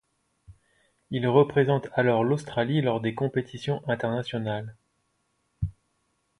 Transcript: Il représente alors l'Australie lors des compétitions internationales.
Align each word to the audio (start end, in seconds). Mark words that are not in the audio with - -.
Il 1.11 1.27
représente 1.27 1.89
alors 1.93 2.23
l'Australie 2.23 2.81
lors 2.81 3.01
des 3.01 3.13
compétitions 3.13 3.83
internationales. 3.87 4.75